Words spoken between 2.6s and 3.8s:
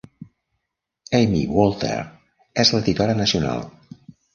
és l'editora nacional.